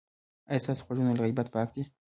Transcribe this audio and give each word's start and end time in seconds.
ایا 0.49 0.63
ستاسو 0.63 0.83
غوږونه 0.87 1.11
له 1.15 1.21
غیبت 1.25 1.47
پاک 1.55 1.69
دي؟ 1.75 1.83